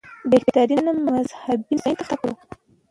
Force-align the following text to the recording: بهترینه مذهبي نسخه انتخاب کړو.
بهترینه 0.31 0.91
مذهبي 1.07 1.73
نسخه 1.77 1.89
انتخاب 1.93 2.17
کړو. 2.21 2.33